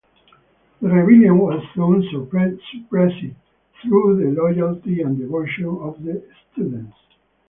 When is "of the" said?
5.79-6.23